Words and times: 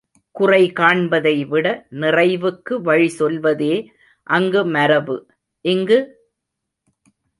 குறை 0.35 0.71
காண்பதை 0.79 1.47
விட 1.47 1.67
நிறைவுக்கு 1.91 2.73
வழி 2.81 3.07
சொல்வதே 3.07 3.73
அங்கு 4.27 4.65
மரபு, 4.65 5.17
இங்கு? 5.65 5.99